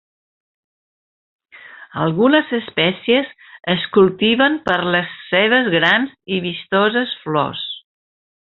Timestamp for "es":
3.75-3.85